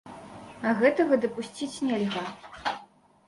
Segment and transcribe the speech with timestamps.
[0.69, 2.25] А гэтага дапусціць нельга.